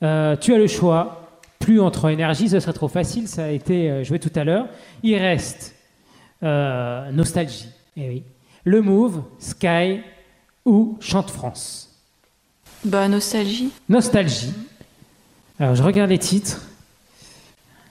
[0.00, 1.20] tu as le choix.
[1.64, 4.68] Plus entre énergie, ce serait trop facile, ça a été euh, joué tout à l'heure.
[5.02, 5.74] Il reste
[6.42, 8.22] euh, Nostalgie, eh oui.
[8.64, 10.00] Le Move, Sky
[10.66, 11.88] ou Chante France.
[12.84, 13.72] Bah, nostalgie.
[13.88, 14.52] Nostalgie.
[15.58, 16.68] Alors, je regarde les titres.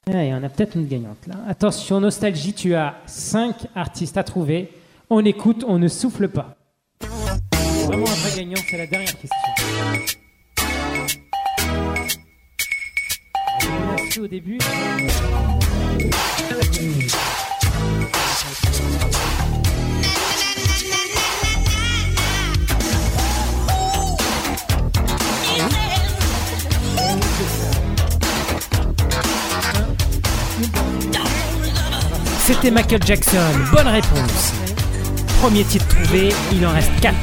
[0.06, 1.38] Et on a peut-être une gagnante là.
[1.48, 4.70] Attention, Nostalgie, tu as 5 artistes à trouver.
[5.10, 6.58] On écoute, on ne souffle pas.
[7.88, 10.23] Vraiment un vrai gagnant, c'est la dernière question.
[14.22, 14.60] Au début.
[32.40, 33.38] C'était Michael Jackson.
[33.72, 34.54] Bonne réponse.
[35.42, 37.16] Premier titre trouvé, il en reste 4.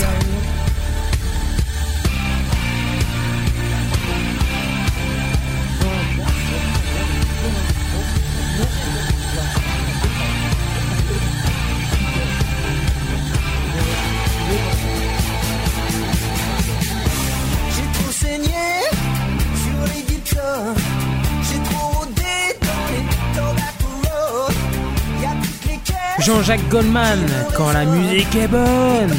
[26.30, 27.18] Jean-Jacques Goldman,
[27.56, 29.10] quand la musique est bonne.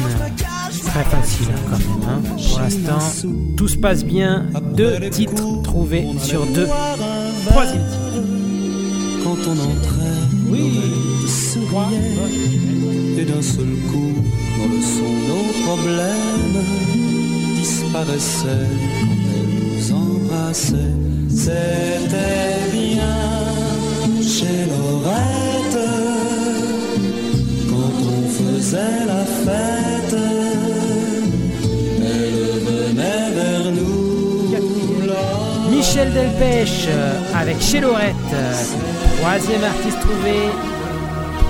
[0.86, 2.08] Très facile hein, quand même.
[2.08, 2.20] hein.
[2.48, 4.46] Pour l'instant, tout se passe bien.
[4.74, 6.66] Deux titres trouvés sur deux.
[7.50, 8.22] Troisième titre.
[9.24, 10.80] Quand on entrait, Oui.
[13.18, 14.14] et d'un seul coup,
[14.58, 16.64] dans le son, nos problèmes
[17.56, 18.68] disparaissaient
[19.02, 20.94] quand elle nous embrassait.
[21.28, 25.51] C'était bien chez Lorette
[28.72, 30.16] faisait la fête.
[32.00, 34.50] Elle venait vers nous.
[35.70, 38.14] Michel Delpech euh, avec Chez Lorette.
[38.32, 38.52] Euh,
[39.18, 40.48] Troisième artiste trouvé.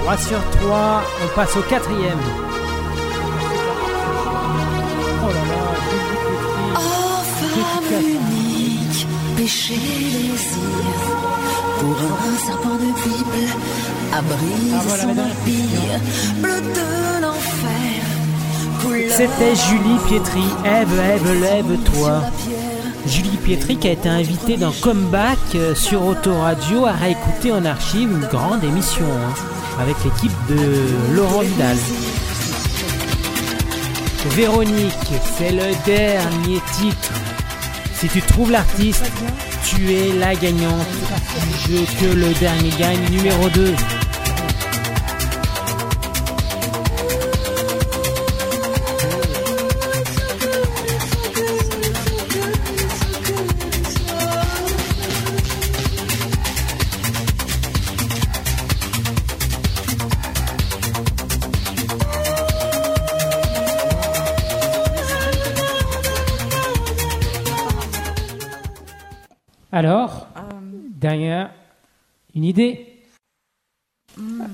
[0.02, 1.02] 3 sur 3.
[1.24, 2.18] On passe au quatrième.
[12.00, 13.52] Un serpent de Bible,
[14.12, 15.26] abrise Ah, voilà, son madame.
[15.26, 16.00] empire,
[16.40, 18.02] bleu de l'enfer,
[18.82, 20.44] couleur C'était Julie Pietri.
[20.64, 22.22] Ève, Ève, lève-toi.
[23.06, 28.10] Julie Pietri qui a été invitée dans Comeback euh, sur Autoradio à réécouter en archive
[28.12, 29.34] une grande émission hein,
[29.80, 31.76] avec l'équipe de Laurent Vidal.
[34.30, 34.94] Véronique,
[35.36, 37.12] c'est le dernier titre.
[37.94, 39.10] Si tu trouves l'artiste,
[39.64, 40.86] tu es la gagnante
[41.42, 43.74] du jeu que le dernier gagne numéro 2.
[69.72, 70.26] Alors,
[70.96, 71.50] dernière,
[72.34, 72.88] une idée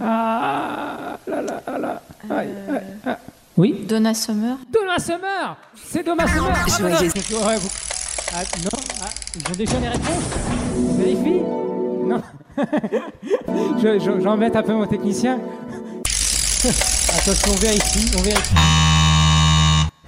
[0.00, 2.02] Ah là là là là.
[2.30, 3.18] Aïe, aïe, ah.
[3.56, 4.56] Oui Donna Summer.
[4.72, 6.66] Donna Summer C'est Donna Summer
[6.98, 7.10] Joyeux-
[7.46, 7.68] Ouais, vous-
[8.32, 8.70] Ah, non,
[9.02, 10.24] ah, ils ont déjà les réponses
[10.76, 11.40] On Vérifie
[12.04, 12.22] Non
[13.82, 15.38] Je- je- J'embête un peu mon technicien.
[16.64, 18.54] Attention, on vérifie, on vérifie.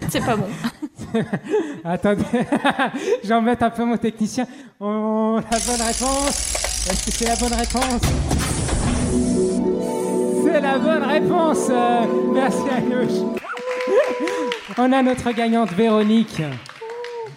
[0.09, 0.46] C'est pas bon.
[1.85, 2.25] Attendez,
[3.25, 4.47] j'embête un peu mon technicien.
[4.81, 6.87] On la bonne réponse.
[6.91, 8.03] Est-ce que c'est la bonne réponse?
[10.45, 11.69] C'est la bonne réponse.
[11.71, 12.01] Euh,
[12.33, 13.37] Merci Anouche.
[14.79, 16.41] On a notre gagnante Véronique.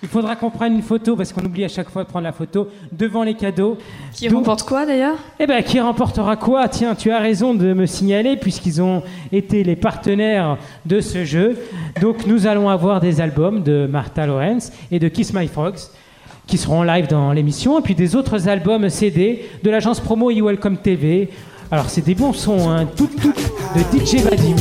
[0.04, 2.34] Il faudra qu'on prenne une photo parce qu'on oublie à chaque fois de prendre la
[2.34, 3.78] photo devant les cadeaux.
[4.14, 7.74] Qui Donc- remporte quoi d'ailleurs eh ben, qui remportera quoi Tiens, tu as raison de
[7.74, 11.58] me signaler puisqu'ils ont été les partenaires de ce jeu.
[12.02, 15.80] Donc, nous allons avoir des albums de Martha Lawrence et de Kiss My Frogs
[16.48, 20.30] qui seront en live dans l'émission, et puis des autres albums CD de l'agence promo
[20.30, 21.30] e Welcome TV.
[21.72, 24.58] Alors, c'est des bons sons, hein, tout, tout, de DJ Vadim.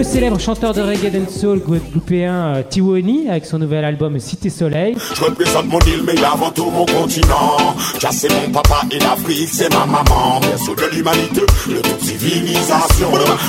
[0.00, 4.96] Le célèbre chanteur de reggae dancehall guadeloupéen euh, Tiwoni avec son nouvel album Cité Soleil.
[5.14, 7.58] Je représente mon île, mais avant tout mon continent.
[8.00, 10.40] Car c'est mon papa et l'Afrique, c'est ma maman.
[10.40, 13.08] Berceau de l'humanité, de toute civilisation.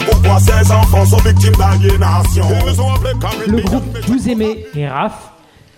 [0.10, 2.44] Pourquoi ces enfants sont victimes d'aliénation?
[2.68, 5.32] Ils sont appelés comme Le groupe Vous aimez et Raf.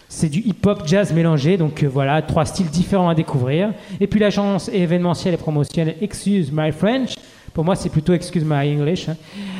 [0.09, 3.73] C'est du hip-hop jazz mélangé, donc euh, voilà, trois styles différents à découvrir.
[4.01, 7.13] Et puis l'agence événementielle et promotionnelle Excuse My French.
[7.53, 9.07] Pour moi, c'est plutôt Excuse My English.
[9.09, 9.15] hein.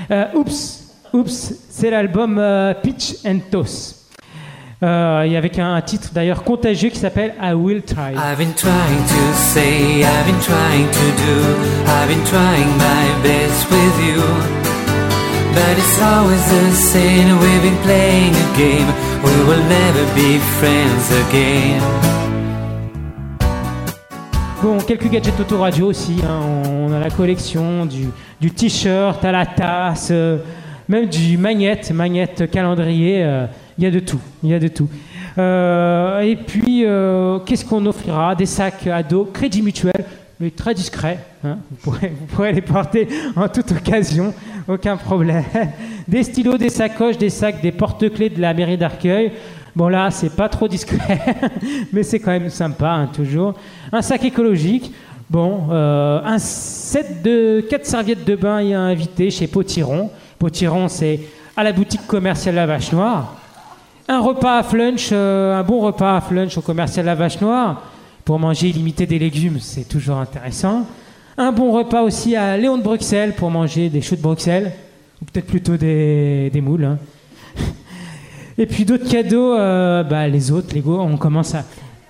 [0.09, 0.82] Euh, Oops,
[1.13, 1.29] Oops,
[1.69, 3.99] c'est l'album euh, Pitch and Toss.
[4.81, 8.15] Euh, et avec un, un titre d'ailleurs contagieux qui s'appelle I Will Try.
[8.15, 11.55] I've been trying to say, I've been trying to do,
[11.87, 14.21] I've been trying my best with you.
[15.53, 18.87] But it's always the same, we've been playing a game,
[19.23, 21.81] we will never be friends again.
[24.61, 26.17] Bon, quelques gadgets autoradio aussi.
[26.23, 26.41] hein.
[26.67, 28.07] On a la collection du,
[28.41, 30.37] du t-shirt à la tasse, euh,
[30.89, 33.23] même du magnète, magnète calendrier.
[33.23, 33.45] euh,
[33.77, 34.19] Il y a de tout.
[34.43, 34.89] Il y a de tout.
[35.37, 38.35] Euh, et puis, euh, qu'est-ce qu'on offrira?
[38.35, 40.05] Des sacs à dos, crédit mutuel,
[40.39, 41.19] mais très discret.
[41.43, 41.57] hein.
[41.81, 41.95] Vous,
[42.27, 44.33] pourrez, les porter en toute occasion,
[44.67, 45.43] aucun problème.
[46.07, 49.31] Des stylos, des sacoches, des sacs, des porte-clés de la mairie d'Arcueil.
[49.75, 51.19] Bon là, c'est pas trop discret,
[51.93, 53.53] mais c'est quand même sympa, hein, toujours.
[53.91, 54.91] Un sac écologique.
[55.29, 60.11] Bon, un set de quatre serviettes de bain et un invité chez Potiron.
[60.43, 61.21] Potiron, c'est
[61.55, 63.37] à la boutique commerciale La Vache Noire.
[64.09, 67.81] Un repas à flunch, euh, un bon repas à flunch au commercial La Vache Noire
[68.25, 70.85] pour manger illimité des légumes, c'est toujours intéressant.
[71.37, 74.73] Un bon repas aussi à Léon de Bruxelles pour manger des choux de Bruxelles,
[75.21, 76.83] ou peut-être plutôt des, moules.
[76.83, 76.97] hein.
[78.57, 81.55] Et puis d'autres cadeaux, euh, bah, les autres, les on commence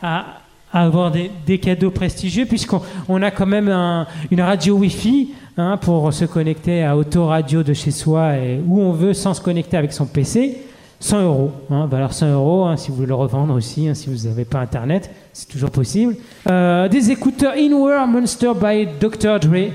[0.01, 0.25] à,
[0.73, 6.13] avoir des, cadeaux prestigieux puisqu'on on a quand même un- une radio Wi-Fi hein, pour
[6.13, 9.93] se connecter à Autoradio de chez soi et où on veut sans se connecter avec
[9.93, 10.57] son PC.
[10.99, 14.09] 100 euros, hein, valeur 100 euros, hein, si vous voulez le revendre aussi, hein, si
[14.09, 16.15] vous n'avez pas Internet, c'est toujours possible.
[16.49, 19.39] Euh, des écouteurs In-Ear Monster by Dr.
[19.41, 19.71] Dre.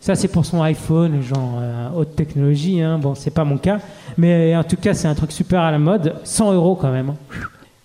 [0.00, 2.82] Ça, c'est pour son iPhone, genre euh, haute technologie.
[3.00, 3.78] Bon, c'est pas mon cas.
[4.18, 6.14] Mais en tout cas, c'est un truc super à la mode.
[6.24, 7.14] 100 euros quand même.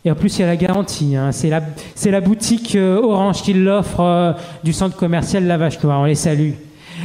[0.03, 1.15] Et en plus, il y a la garantie.
[1.31, 5.79] C'est la, boutique euh, Orange qui l'offre du centre commercial La Vache.
[5.83, 6.51] On les salue.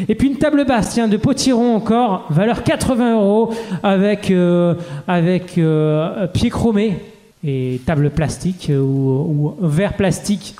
[0.08, 4.74] Et puis une table basse, tiens, de potiron encore, valeur 80 euros, avec, euh,
[5.08, 6.98] avec euh, pied chromé
[7.44, 10.54] et table plastique euh, ou, ou verre plastique.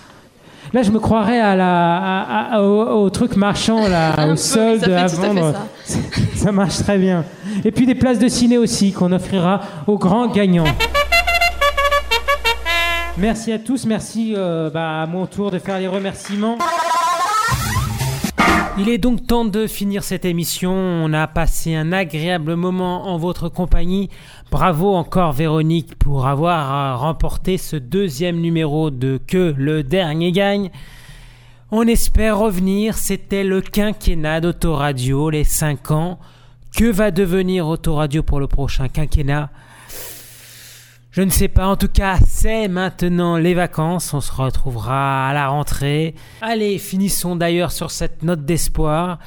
[0.73, 4.85] Là, je me croirais à la, à- à- au, au truc marchand, là, au solde
[4.85, 5.55] fait à vendre.
[6.35, 7.25] ça marche très bien.
[7.65, 10.65] Et puis des places de ciné aussi qu'on offrira aux grands gagnants.
[13.19, 16.59] Merci à tous, merci euh, bah, à mon tour de faire les remerciements.
[18.79, 20.71] Il est donc temps de finir cette émission.
[20.71, 24.11] On a passé un agréable moment en votre compagnie.
[24.51, 30.71] Bravo encore Véronique pour avoir euh, remporté ce deuxième numéro de Que le dernier gagne.
[31.71, 32.99] On espère revenir.
[32.99, 36.19] C'était le quinquennat d'Autoradio, les 5 ans.
[36.77, 39.49] Que va devenir Autoradio pour le prochain quinquennat?
[41.17, 45.33] Je ne sais pas, en tout cas, c'est maintenant les vacances, on se retrouvera à
[45.33, 46.15] la rentrée.
[46.43, 49.19] Allez, finissons d'ailleurs sur cette note d'espoir.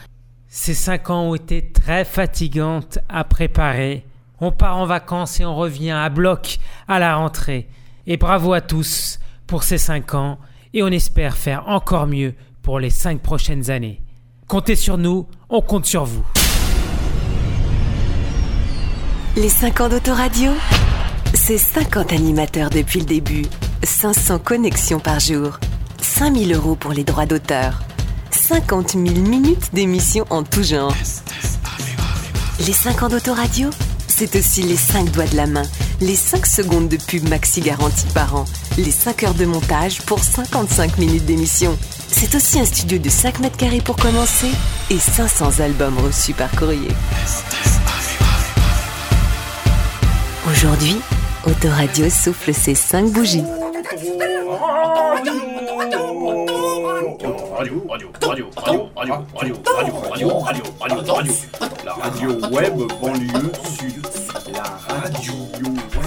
[0.48, 4.06] Ces cinq ans ont été très fatigantes à préparer.
[4.40, 7.68] On part en vacances et on revient à bloc à la rentrée.
[8.06, 10.38] Et bravo à tous pour ces cinq ans
[10.76, 14.04] et on espère faire encore mieux pour les cinq prochaines années.
[14.48, 16.24] Comptez sur nous, on compte sur vous.
[19.36, 20.52] Les 5 ans d'Autoradio,
[21.34, 23.46] c'est 50 animateurs depuis le début,
[23.84, 25.60] 500 connexions par jour,
[26.02, 27.82] 5000 euros pour les droits d'auteur,
[28.32, 30.94] 50 000 minutes d'émissions en tout genre.
[32.66, 33.70] Les 5 ans d'Autoradio,
[34.08, 35.64] c'est aussi les 5 doigts de la main,
[36.02, 38.46] les 5 secondes de pub maxi garantie par an,
[38.78, 41.78] les 5 heures de montage pour 55 minutes d'émission.
[42.10, 44.50] C'est aussi un studio de 5 mètres carrés pour commencer
[44.90, 46.90] et 500 albums reçus par courrier.
[50.52, 50.98] Aujourd'hui,
[51.50, 53.44] Autoradio souffle ses 5 bougies.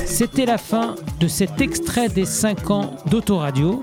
[0.07, 3.83] C'était la fin de cet extrait des 5 ans d'Autoradio.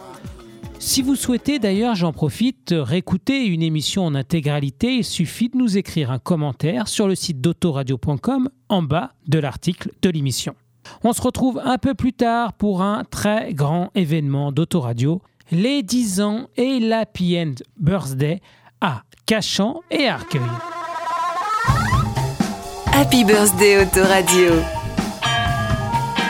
[0.80, 5.78] Si vous souhaitez d'ailleurs, j'en profite, réécouter une émission en intégralité, il suffit de nous
[5.78, 10.56] écrire un commentaire sur le site d'autoradio.com en bas de l'article de l'émission.
[11.04, 15.21] On se retrouve un peu plus tard pour un très grand événement d'Autoradio,
[15.52, 18.41] les 10 ans et l'Happy End Birthday
[18.82, 20.42] à Cachan et Arcueil.
[22.94, 24.52] Happy birthday Autoradio.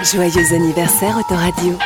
[0.04, 1.78] Joyeux anniversaire Autoradio.